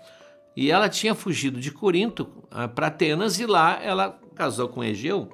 [0.55, 5.29] E ela tinha fugido de Corinto ah, para Atenas e lá ela casou com Egeu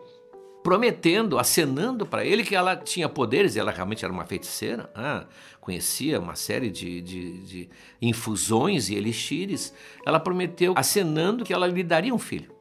[0.67, 5.25] prometendo, acenando para ele que ela tinha poderes, ela realmente era uma feiticeira, ah,
[5.61, 7.69] conhecia uma série de, de, de
[8.01, 9.73] infusões e elixires.
[10.05, 12.53] Ela prometeu, acenando que ela lhe daria um filho.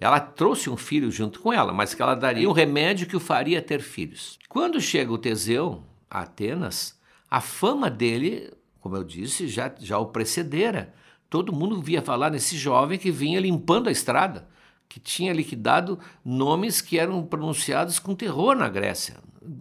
[0.00, 3.20] Ela trouxe um filho junto com ela, mas que ela daria um remédio que o
[3.20, 4.36] faria ter filhos.
[4.48, 6.98] Quando chega o Teseu a Atenas,
[7.30, 10.92] a fama dele, como eu disse, já, já o precedera.
[11.30, 14.48] Todo mundo via falar nesse jovem que vinha limpando a estrada,
[14.88, 19.16] que tinha liquidado nomes que eram pronunciados com terror na Grécia,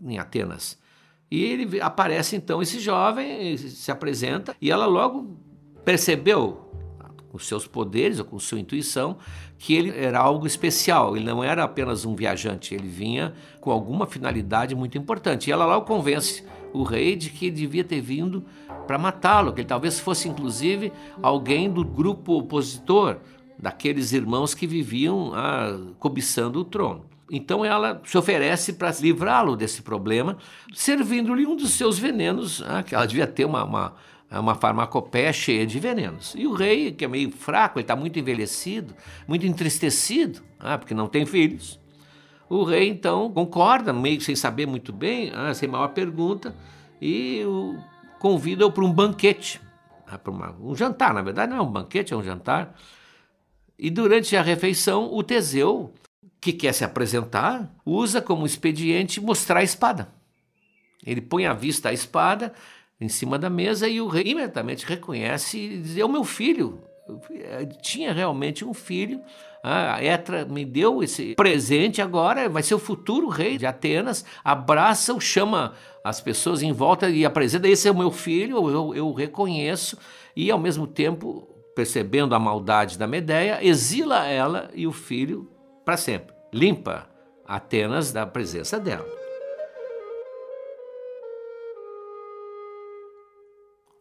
[0.06, 0.78] em Atenas.
[1.32, 5.38] E ele aparece então esse jovem, se apresenta, e ela logo
[5.84, 6.72] percebeu
[7.32, 9.18] com seus poderes ou com sua intuição,
[9.58, 14.06] que ele era algo especial, ele não era apenas um viajante, ele vinha com alguma
[14.06, 15.48] finalidade muito importante.
[15.48, 18.44] E ela lá o convence o rei de que devia ter vindo
[18.86, 23.18] para matá-lo, que ele talvez fosse inclusive alguém do grupo opositor,
[23.58, 27.06] daqueles irmãos que viviam ah, cobiçando o trono.
[27.32, 30.38] Então ela se oferece para livrá-lo desse problema,
[30.74, 33.96] servindo-lhe um dos seus venenos, ah, que ela devia ter uma, uma
[34.40, 36.34] uma farmacopeia cheia de venenos.
[36.36, 38.94] E o rei, que é meio fraco, ele está muito envelhecido,
[39.28, 41.80] muito entristecido, ah, porque não tem filhos.
[42.50, 46.56] O rei então concorda, meio sem saber muito bem, ah, sem maior pergunta,
[47.02, 47.44] e
[48.20, 49.62] convida-o para um banquete,
[50.08, 52.76] ah, para uma, um jantar, na verdade não é um banquete, é um jantar.
[53.78, 55.94] E durante a refeição, o Teseu,
[56.40, 60.10] que quer se apresentar, usa como expediente mostrar a espada.
[61.06, 62.54] Ele põe à vista a espada
[63.00, 66.82] em cima da mesa e o rei imediatamente reconhece e diz: É o meu filho.
[67.08, 69.22] Eu eh, tinha realmente um filho.
[69.62, 74.26] A Etra me deu esse presente agora, vai ser o futuro rei de Atenas.
[74.44, 79.12] Abraça-o, chama as pessoas em volta e apresenta: Esse é o meu filho, eu, eu
[79.14, 79.98] reconheço.
[80.36, 85.50] E ao mesmo tempo, percebendo a maldade da Medeia, exila ela e o filho
[85.84, 86.34] para sempre.
[86.54, 87.10] Limpa
[87.46, 89.08] Atenas da presença dela.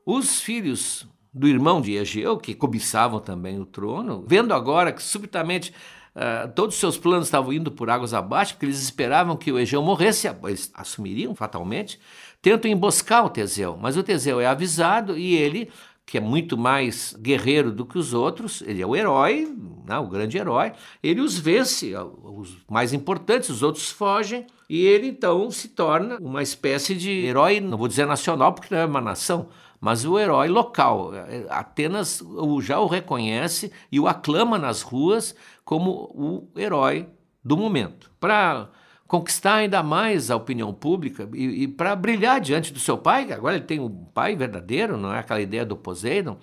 [0.04, 5.72] Os filhos do irmão de Egeu, que cobiçavam também o trono, vendo agora que subitamente
[6.14, 9.58] uh, todos os seus planos estavam indo por águas abaixo, porque eles esperavam que o
[9.58, 11.98] Egeu morresse, eles assumiriam fatalmente,
[12.40, 13.78] tentam emboscar o Teseu.
[13.80, 15.70] Mas o Teseu é avisado e ele,
[16.12, 19.50] que é muito mais guerreiro do que os outros, ele é o herói,
[19.86, 25.06] né, o grande herói, ele os vence, os mais importantes, os outros fogem, e ele
[25.06, 29.00] então se torna uma espécie de herói, não vou dizer nacional, porque não é uma
[29.00, 29.48] nação,
[29.80, 31.12] mas o herói local.
[31.48, 32.22] Atenas
[32.60, 37.08] já o reconhece e o aclama nas ruas como o herói
[37.42, 38.10] do momento.
[38.20, 38.68] Para
[39.12, 43.34] conquistar ainda mais a opinião pública e, e para brilhar diante do seu pai, que
[43.34, 46.38] agora ele tem um pai verdadeiro, não é aquela ideia do Poseidon,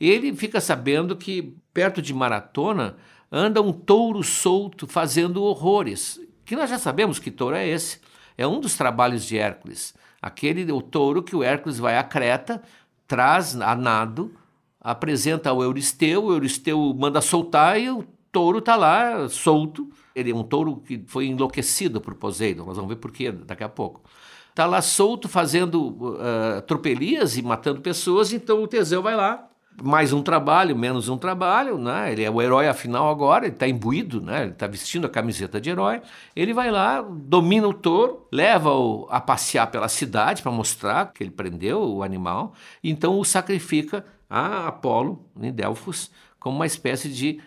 [0.00, 2.96] ele fica sabendo que perto de Maratona
[3.30, 8.00] anda um touro solto fazendo horrores, que nós já sabemos que touro é esse.
[8.38, 9.94] É um dos trabalhos de Hércules.
[10.22, 12.62] Aquele o touro que o Hércules vai a Creta
[13.06, 14.34] traz a nado,
[14.80, 19.90] apresenta ao Euristeu, o Euristeu manda soltar e o touro está lá solto.
[20.14, 23.64] Ele é um touro que foi enlouquecido por Poseidon, nós vamos ver por quê daqui
[23.64, 24.02] a pouco.
[24.50, 29.50] Está lá solto fazendo uh, tropelias e matando pessoas, então o Teseu vai lá
[29.82, 32.12] mais um trabalho, menos um trabalho, né?
[32.12, 34.42] Ele é o herói afinal agora, ele está imbuído, né?
[34.42, 36.00] Ele está vestindo a camiseta de herói.
[36.34, 41.30] Ele vai lá, domina o touro, leva-o a passear pela cidade para mostrar que ele
[41.30, 47.40] prendeu o animal, então o sacrifica a Apolo em Delfos como uma espécie de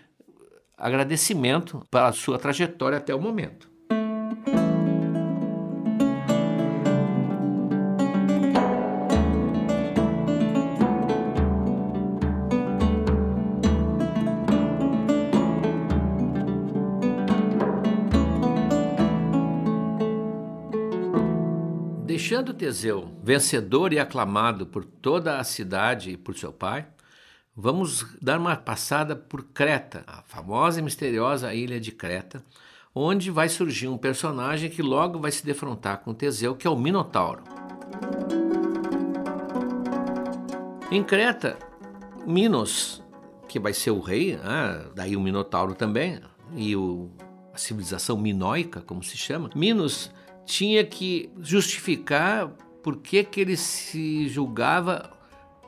[0.78, 3.68] agradecimento pela sua trajetória até o momento.
[22.06, 26.86] Deixando Teseu vencedor e aclamado por toda a cidade e por seu pai,
[27.60, 32.46] vamos dar uma passada por Creta, a famosa e misteriosa ilha de Creta,
[32.94, 36.78] onde vai surgir um personagem que logo vai se defrontar com Teseu, que é o
[36.78, 37.42] Minotauro.
[40.92, 41.58] Em Creta,
[42.28, 43.04] Minos,
[43.48, 46.22] que vai ser o rei, ah, daí o Minotauro também,
[46.56, 47.10] e o,
[47.52, 50.12] a civilização minoica, como se chama, Minos
[50.46, 52.50] tinha que justificar
[52.84, 55.12] por que, que ele se julgava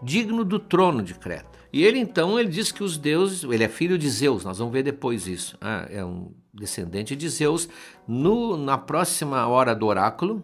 [0.04, 1.49] digno do trono de Creta.
[1.72, 4.74] E ele então ele diz que os deuses, ele é filho de Zeus, nós vamos
[4.74, 5.58] ver depois isso.
[5.62, 7.70] Ah, é um descendente de Zeus.
[8.08, 10.44] No, na próxima hora do oráculo,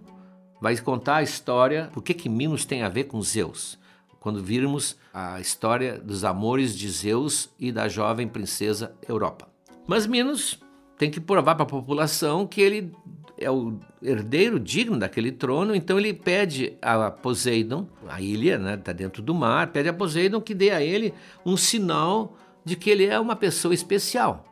[0.62, 3.78] vai contar a história, por que, que Minos tem a ver com Zeus.
[4.20, 9.48] Quando virmos a história dos amores de Zeus e da jovem princesa Europa.
[9.88, 10.60] Mas Minos
[10.98, 12.92] tem que provar para a população que ele
[13.38, 18.94] é o herdeiro digno daquele trono, então ele pede a Poseidon, a ilha, né, tá
[18.94, 21.14] dentro do mar, pede a Poseidon que dê a ele
[21.46, 24.46] um sinal de que ele é uma pessoa especial.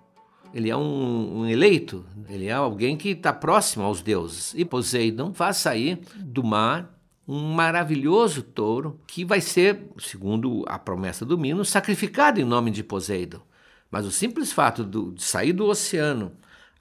[0.54, 4.54] Ele é um, um eleito, ele é alguém que está próximo aos deuses.
[4.56, 6.94] E Poseidon faz sair do mar
[7.28, 12.84] um maravilhoso touro que vai ser, segundo a promessa do Minos, sacrificado em nome de
[12.84, 13.42] Poseidon.
[13.90, 16.34] Mas o simples fato do, de sair do oceano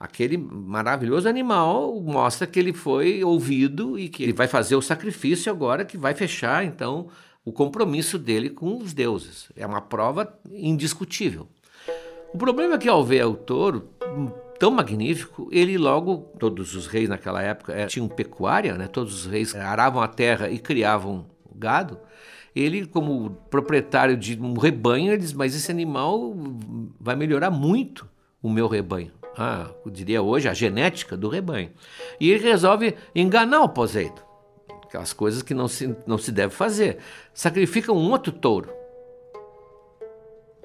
[0.03, 5.49] aquele maravilhoso animal mostra que ele foi ouvido e que ele vai fazer o sacrifício
[5.49, 7.07] agora que vai fechar então
[7.45, 9.49] o compromisso dele com os deuses.
[9.55, 11.47] É uma prova indiscutível.
[12.33, 13.87] O problema é que ao ver o touro
[14.59, 18.87] tão magnífico, ele logo, todos os reis naquela época é, tinham pecuária, né?
[18.87, 21.97] todos os reis aravam a terra e criavam gado.
[22.53, 26.35] Ele, como proprietário de um rebanho, ele diz: Mas esse animal
[26.99, 28.07] vai melhorar muito
[28.41, 29.22] o meu rebanho.
[29.37, 31.71] Ah, eu diria hoje, a genética do rebanho.
[32.19, 34.21] E ele resolve enganar o Poseidon.
[34.83, 36.99] Aquelas coisas que não se, não se deve fazer.
[37.33, 38.69] Sacrifica um outro touro.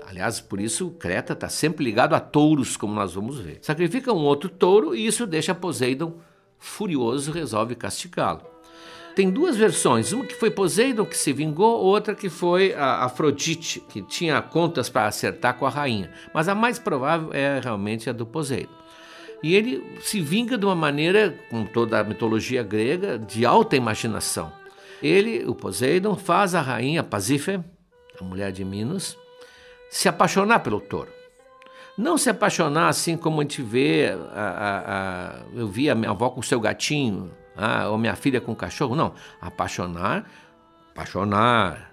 [0.07, 3.59] Aliás, por isso Creta está sempre ligado a touros, como nós vamos ver.
[3.63, 6.15] Sacrifica um outro touro e isso deixa Poseidon
[6.59, 8.43] furioso, resolve castigá-lo.
[9.19, 13.81] Tem duas versões, uma que foi Poseidon que se vingou, outra que foi a Afrodite,
[13.81, 16.09] que tinha contas para acertar com a rainha.
[16.33, 18.71] Mas a mais provável é realmente a do Poseidon.
[19.43, 24.53] E ele se vinga de uma maneira, com toda a mitologia grega, de alta imaginação.
[25.03, 27.59] Ele, o Poseidon, faz a rainha Pasífae,
[28.21, 29.19] a mulher de Minos,
[29.91, 31.11] se apaixonar pelo touro.
[31.97, 36.13] Não se apaixonar assim como a gente vê, a, a, a, eu vi a minha
[36.13, 38.95] avó com o seu gatinho, ah, ou minha filha com cachorro.
[38.95, 40.31] Não, apaixonar,
[40.93, 41.93] apaixonar.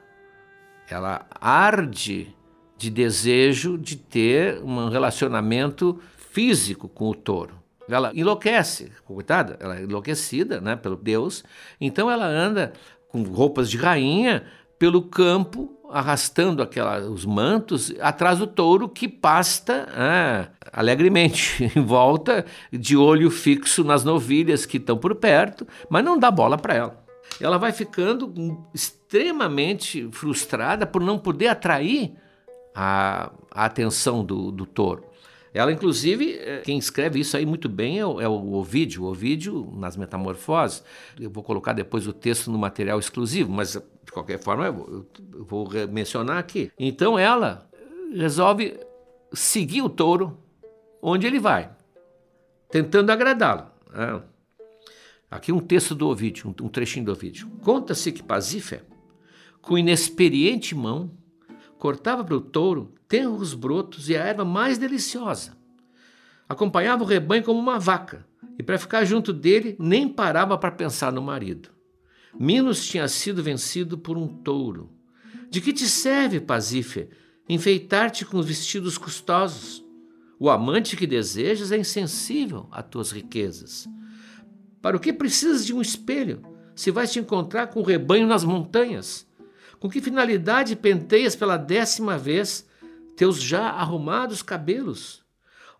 [0.88, 2.36] Ela arde
[2.78, 7.56] de desejo de ter um relacionamento físico com o touro.
[7.90, 11.44] Ela enlouquece, coitada, ela é enlouquecida né, pelo Deus,
[11.80, 12.74] então ela anda
[13.10, 14.44] com roupas de rainha
[14.78, 22.46] pelo campo arrastando aquela, os mantos atrás do touro que pasta ah, alegremente em volta,
[22.72, 27.06] de olho fixo nas novilhas que estão por perto, mas não dá bola para ela.
[27.40, 32.14] Ela vai ficando extremamente frustrada por não poder atrair
[32.74, 35.04] a, a atenção do, do touro.
[35.54, 39.06] Ela, inclusive, é, quem escreve isso aí muito bem é o, é o Ovídio.
[39.06, 40.84] O nas Metamorfoses,
[41.18, 43.82] eu vou colocar depois o texto no material exclusivo, mas
[44.16, 45.06] qualquer forma eu,
[45.46, 46.72] vou mencionar aqui.
[46.80, 47.70] Então ela
[48.14, 48.80] resolve
[49.34, 50.40] seguir o touro
[51.02, 51.70] onde ele vai,
[52.72, 53.68] tentando agradá-lo.
[53.94, 54.22] Né?
[55.30, 57.50] Aqui um texto do Ovídio, um trechinho do Ovídio.
[57.62, 58.82] Conta-se que Pasífae,
[59.62, 61.12] com inexperiente mão,
[61.78, 65.58] cortava para o touro tenros brotos e a erva mais deliciosa.
[66.48, 68.26] Acompanhava o rebanho como uma vaca,
[68.58, 71.75] e para ficar junto dele nem parava para pensar no marido.
[72.40, 74.92] Minos tinha sido vencido por um touro.
[75.50, 77.10] De que te serve, Pasífae,
[77.48, 79.84] enfeitar-te com vestidos custosos?
[80.38, 83.88] O amante que desejas é insensível a tuas riquezas.
[84.82, 86.42] Para o que precisas de um espelho,
[86.76, 89.26] se vais te encontrar com o rebanho nas montanhas?
[89.80, 92.68] Com que finalidade penteias pela décima vez
[93.16, 95.24] teus já arrumados cabelos?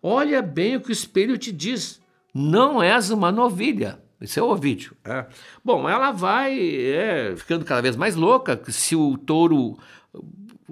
[0.02, 2.00] Olha bem o que o espelho te diz:
[2.32, 4.02] não és uma novilha.
[4.20, 4.96] Esse é o vídeo.
[5.04, 5.26] É.
[5.64, 8.60] Bom, ela vai é, ficando cada vez mais louca.
[8.68, 9.78] Se o touro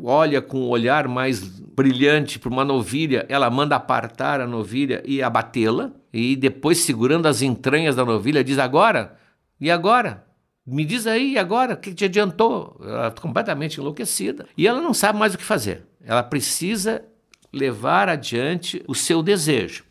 [0.03, 5.23] olha com um olhar mais brilhante para uma novilha, ela manda apartar a novilha e
[5.23, 5.93] abatê-la.
[6.13, 9.17] E depois, segurando as entranhas da novilha, diz: Agora?
[9.61, 10.25] E agora?
[10.67, 11.75] Me diz aí, e agora?
[11.75, 12.81] O que te adiantou?
[12.83, 14.47] Ela está completamente enlouquecida.
[14.57, 15.83] E ela não sabe mais o que fazer.
[16.03, 17.05] Ela precisa
[17.53, 19.85] levar adiante o seu desejo.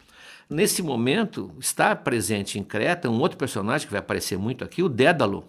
[0.54, 4.88] Nesse momento, está presente em Creta um outro personagem que vai aparecer muito aqui, o
[4.88, 5.46] Dédalo,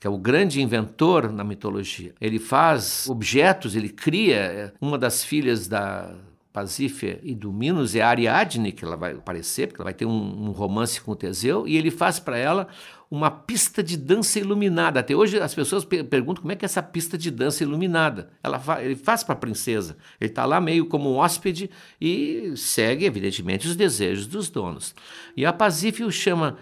[0.00, 2.12] que é o grande inventor na mitologia.
[2.20, 6.12] Ele faz objetos, ele cria é, uma das filhas da
[6.54, 10.06] Pasífia e do Minos é a Ariadne, que ela vai aparecer, porque ela vai ter
[10.06, 12.68] um, um romance com o Teseu, e ele faz para ela
[13.10, 15.00] uma pista de dança iluminada.
[15.00, 18.30] Até hoje as pessoas perguntam como é que é essa pista de dança iluminada.
[18.40, 19.96] Ela fa ele faz para a princesa.
[20.20, 21.68] Ele está lá meio como um hóspede
[22.00, 24.94] e segue, evidentemente, os desejos dos donos.
[25.36, 26.56] E a Pasífia o chama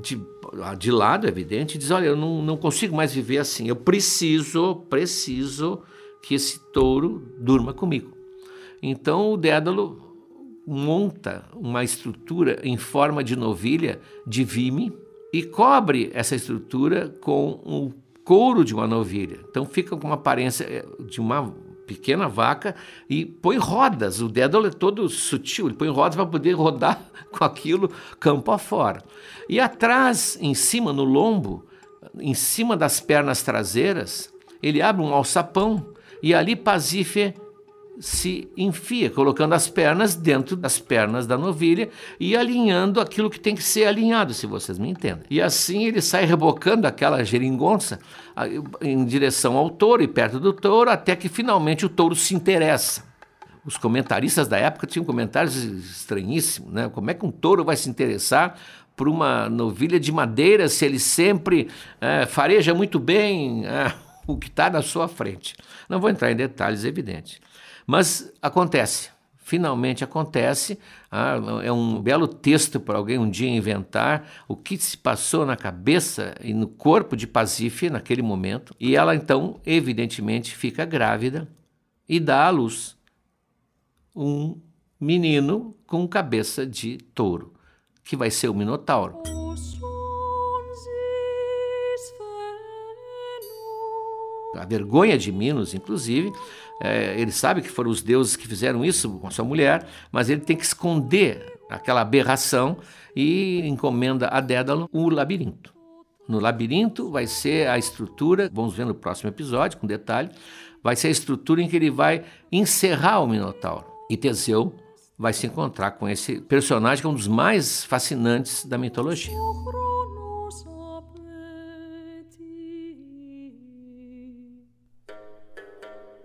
[0.00, 0.16] de,
[0.78, 3.66] de lado, é evidente, e diz: Olha, eu não, não consigo mais viver assim.
[3.66, 5.82] Eu preciso, preciso
[6.22, 8.15] que esse touro durma comigo.
[8.82, 10.06] Então o Dédalo
[10.66, 14.92] monta uma estrutura em forma de novilha de vime
[15.32, 17.92] e cobre essa estrutura com o
[18.24, 19.38] couro de uma novilha.
[19.48, 21.54] Então fica com uma aparência eh, de uma
[21.86, 22.74] pequena vaca
[23.08, 24.20] e põe rodas.
[24.20, 27.00] O Dédalo é todo sutil, ele põe rodas para poder rodar
[27.30, 29.02] com aquilo campo afora.
[29.48, 31.64] E atrás, em cima, no lombo,
[32.18, 37.34] em cima das pernas traseiras, ele abre um alçapão e ali Pasífae
[37.98, 41.88] se enfia, colocando as pernas dentro das pernas da novilha
[42.20, 45.24] e alinhando aquilo que tem que ser alinhado, se vocês me entendem.
[45.30, 47.98] E assim ele sai rebocando aquela geringonça
[48.80, 53.04] em direção ao touro e perto do touro, até que finalmente o touro se interessa.
[53.64, 56.88] Os comentaristas da época tinham comentários estranhíssimos, né?
[56.88, 58.56] Como é que um touro vai se interessar
[58.94, 61.68] por uma novilha de madeira se ele sempre
[62.00, 63.92] é, fareja muito bem é,
[64.26, 65.56] o que está na sua frente?
[65.88, 67.40] Não vou entrar em detalhes, é evidente.
[67.86, 70.78] Mas acontece, finalmente acontece.
[71.10, 75.56] Ah, é um belo texto para alguém um dia inventar o que se passou na
[75.56, 78.74] cabeça e no corpo de Pasífae naquele momento.
[78.80, 81.48] E ela então, evidentemente, fica grávida
[82.08, 82.96] e dá à luz
[84.14, 84.60] um
[84.98, 87.52] menino com cabeça de touro,
[88.02, 89.22] que vai ser o Minotauro.
[94.56, 96.32] A vergonha de Minos, inclusive,
[96.82, 100.40] é, ele sabe que foram os deuses que fizeram isso com sua mulher, mas ele
[100.40, 102.76] tem que esconder aquela aberração
[103.14, 105.74] e encomenda a Dédalo o labirinto.
[106.28, 110.30] No labirinto vai ser a estrutura, vamos ver no próximo episódio com detalhe,
[110.82, 113.86] vai ser a estrutura em que ele vai encerrar o Minotauro.
[114.10, 114.74] E Teseu
[115.18, 119.34] vai se encontrar com esse personagem que é um dos mais fascinantes da mitologia.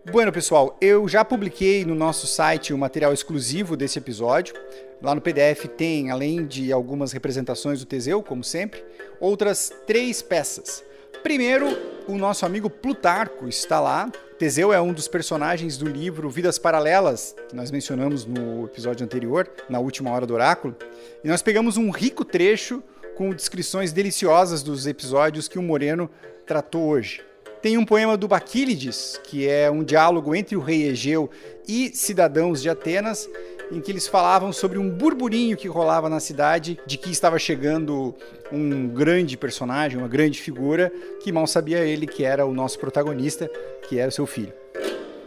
[0.10, 4.56] Bueno, pessoal, eu já publiquei no nosso site o material exclusivo desse episódio.
[5.00, 8.84] Lá no PDF tem, além de algumas representações do Teseu, como sempre,
[9.20, 10.84] outras três peças.
[11.22, 11.68] Primeiro,
[12.08, 14.12] o nosso amigo Plutarco está lá.
[14.40, 19.48] Teseu é um dos personagens do livro Vidas Paralelas, que nós mencionamos no episódio anterior,
[19.70, 20.76] na última hora do oráculo.
[21.24, 22.82] E nós pegamos um rico trecho
[23.16, 26.10] com descrições deliciosas dos episódios que o Moreno
[26.48, 27.22] tratou hoje.
[27.62, 31.30] Tem um poema do Baquílides, que é um diálogo entre o rei Egeu
[31.68, 33.30] e cidadãos de Atenas,
[33.72, 38.16] em que eles falavam sobre um burburinho que rolava na cidade de que estava chegando
[38.52, 40.92] um grande personagem, uma grande figura,
[41.22, 43.48] que mal sabia ele que era o nosso protagonista,
[43.88, 44.54] que era o seu filho.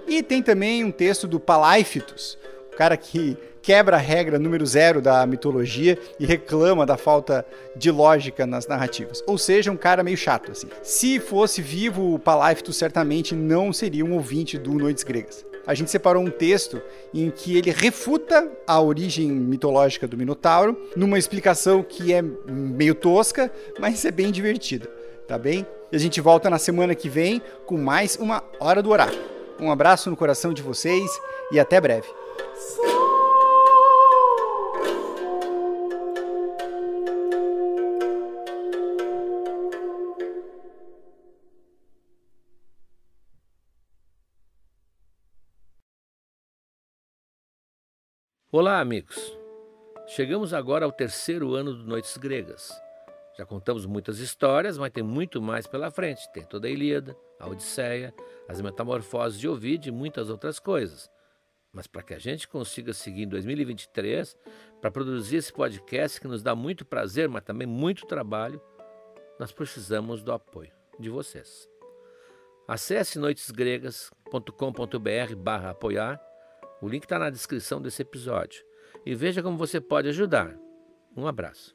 [0.09, 2.37] E tem também um texto do Palaífitos,
[2.73, 7.91] o cara que quebra a regra número zero da mitologia e reclama da falta de
[7.91, 9.25] lógica nas narrativas.
[9.27, 10.69] Ou seja, um cara meio chato, assim.
[10.83, 15.47] Se fosse vivo, o Paláfito certamente não seria um ouvinte do Noites Gregas.
[15.67, 16.83] A gente separou um texto
[17.15, 23.51] em que ele refuta a origem mitológica do Minotauro, numa explicação que é meio tosca,
[23.81, 24.91] mas é bem divertida,
[25.27, 25.67] tá bem?
[25.91, 29.23] E a gente volta na semana que vem com mais uma Hora do Oráculo.
[29.59, 31.11] Um abraço no coração de vocês
[31.51, 32.09] e até breve.
[48.57, 49.37] Olá, amigos!
[50.07, 52.71] Chegamos agora ao terceiro ano do Noites Gregas.
[53.37, 56.33] Já contamos muitas histórias, mas tem muito mais pela frente.
[56.33, 58.15] Tem toda a Ilíada, a Odisseia,
[58.49, 61.11] as Metamorfoses de Ovid e muitas outras coisas.
[61.73, 64.37] Mas para que a gente consiga seguir em 2023,
[64.81, 68.63] para produzir esse podcast que nos dá muito prazer, mas também muito trabalho,
[69.37, 71.69] nós precisamos do apoio de vocês.
[72.69, 76.34] Acesse noitesgregas.com.br barra apoiar
[76.85, 78.63] o link está na descrição desse episódio.
[79.07, 80.55] E veja como você pode ajudar.
[81.17, 81.75] Um abraço.